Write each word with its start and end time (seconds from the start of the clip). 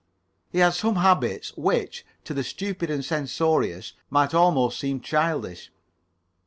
He 0.49 0.57
had 0.57 0.73
some 0.73 0.95
habits, 0.95 1.55
which, 1.55 2.03
to 2.23 2.33
the 2.33 2.43
stupid 2.43 2.89
and 2.89 3.05
censorious, 3.05 3.93
might 4.09 4.33
almost 4.33 4.79
seem 4.79 4.99
childish. 4.99 5.69